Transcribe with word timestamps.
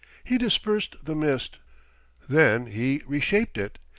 He 0.23 0.39
dispersed 0.39 0.95
the 1.05 1.13
mist. 1.13 1.59
Then 2.27 2.65
he 2.65 3.03
reshaped 3.05 3.55
it. 3.55 3.77